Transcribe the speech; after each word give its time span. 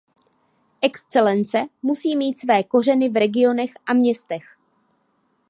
Excelence 0.81 1.67
musí 1.81 2.15
mít 2.15 2.39
své 2.39 2.63
kořeny 2.63 3.09
v 3.09 3.15
regionech 3.17 3.71
a 3.85 3.93
městech. 3.93 4.43